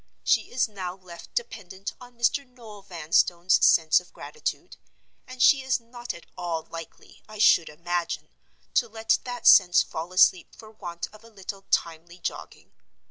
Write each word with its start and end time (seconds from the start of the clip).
She 0.23 0.49
is 0.51 0.67
now 0.67 0.95
left 0.95 1.35
dependent 1.35 1.93
on 2.01 2.17
Mr. 2.17 2.43
Noel 2.43 2.81
Vanstone's 2.81 3.63
sense 3.63 3.99
of 3.99 4.11
gratitude; 4.11 4.77
and 5.27 5.43
she 5.43 5.61
is 5.61 5.79
not 5.79 6.11
at 6.11 6.25
all 6.35 6.63
likely, 6.71 7.21
I 7.29 7.37
should 7.37 7.69
imagine, 7.69 8.29
to 8.73 8.89
let 8.89 9.19
that 9.25 9.45
sense 9.45 9.83
fall 9.83 10.11
asleep 10.11 10.55
for 10.55 10.71
want 10.71 11.07
of 11.13 11.23
a 11.23 11.29
little 11.29 11.65
timely 11.69 12.17
jogging. 12.17 12.71